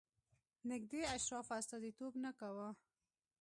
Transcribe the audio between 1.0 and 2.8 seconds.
اشرافو استازیتوب نه کاوه.